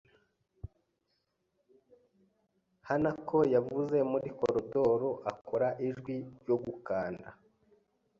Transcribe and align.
Hanako 2.87 3.37
yanyuze 3.53 3.97
muri 4.11 4.27
koridoro 4.39 5.09
akora 5.31 5.67
ijwi 5.87 6.15
ryo 6.41 6.55
gukanda. 6.63 7.29